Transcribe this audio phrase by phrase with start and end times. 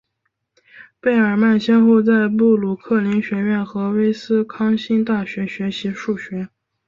[0.99, 6.49] 贝尔曼先后在布鲁克林学院和威斯康星大学学习数学。